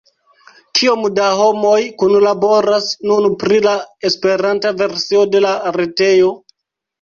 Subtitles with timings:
[0.77, 3.75] Kiom da homoj kunlaboras nun pri la
[4.11, 6.35] Esperanta versio de la retejo?